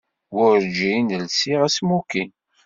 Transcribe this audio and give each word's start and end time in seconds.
Werǧin 0.35 1.07
lsiɣ 1.25 1.59
asmukin. 1.67 2.29